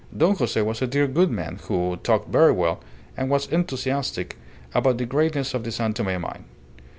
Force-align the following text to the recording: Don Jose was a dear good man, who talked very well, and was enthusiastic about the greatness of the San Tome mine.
Don 0.17 0.35
Jose 0.35 0.59
was 0.63 0.81
a 0.81 0.87
dear 0.87 1.05
good 1.05 1.29
man, 1.29 1.59
who 1.67 1.95
talked 2.01 2.29
very 2.29 2.51
well, 2.53 2.81
and 3.15 3.29
was 3.29 3.45
enthusiastic 3.49 4.35
about 4.73 4.97
the 4.97 5.05
greatness 5.05 5.53
of 5.53 5.63
the 5.63 5.71
San 5.71 5.93
Tome 5.93 6.19
mine. 6.19 6.45